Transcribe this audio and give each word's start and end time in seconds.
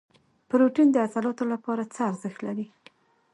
پروټین 0.49 0.87
د 0.91 0.95
عضلاتو 1.05 1.43
لپاره 1.53 1.83
څه 1.93 1.99
ارزښت 2.09 2.39
لري؟ 2.47 2.65